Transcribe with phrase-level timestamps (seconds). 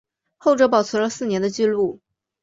[0.37, 2.01] 后者保持了四年的纪录。